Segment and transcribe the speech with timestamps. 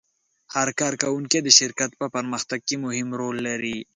[0.53, 3.77] هر کارکوونکی د شرکت په پرمختګ کې مهم رول لري.